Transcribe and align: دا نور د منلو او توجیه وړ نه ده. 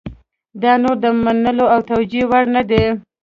دا 0.61 0.71
نور 0.83 0.95
د 1.03 1.05
منلو 1.23 1.65
او 1.73 1.79
توجیه 1.91 2.25
وړ 2.29 2.43
نه 2.55 2.61
ده. 2.69 2.83